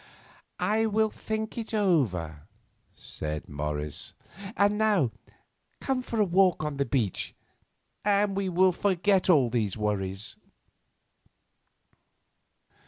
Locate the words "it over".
1.59-2.47